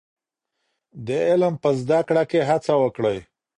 [1.05, 3.19] د علم په زده کړه کي هڅه وکړئ.